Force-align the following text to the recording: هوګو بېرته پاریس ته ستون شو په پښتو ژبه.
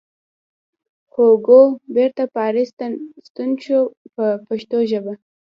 هوګو 1.13 1.61
بېرته 1.95 2.23
پاریس 2.35 2.69
ته 2.77 2.85
ستون 3.27 3.49
شو 3.63 3.81
په 4.15 4.25
پښتو 4.47 4.77
ژبه. 4.91 5.13